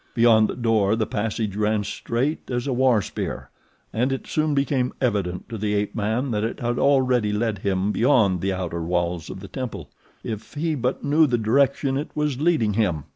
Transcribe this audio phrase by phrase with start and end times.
[0.15, 3.51] Beyond the door the passage ran straight as a war spear,
[3.93, 7.91] and it soon became evident to the ape man that it had already led him
[7.91, 9.91] beyond the outer walls of the temple.
[10.23, 13.03] If he but knew the direction it was leading him!